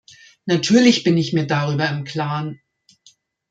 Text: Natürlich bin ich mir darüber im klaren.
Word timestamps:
Natürlich 0.47 1.03
bin 1.03 1.15
ich 1.15 1.31
mir 1.31 1.45
darüber 1.45 1.87
im 1.87 2.05
klaren. 2.05 2.59